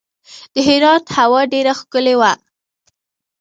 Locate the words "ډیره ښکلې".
1.53-2.15